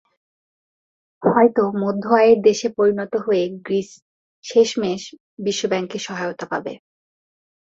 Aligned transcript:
হয়তো 1.23 1.63
মধ্য 1.83 2.03
আয়ের 2.15 2.39
দেশে 2.47 2.67
পরিণত 2.77 3.13
হয়ে 3.25 3.43
গ্রিস 3.65 3.89
শেষমেশ 4.45 5.01
বিশ্বব্যাংকের 5.45 6.01
সহায়তা 6.07 6.45
পাবে। 6.51 6.73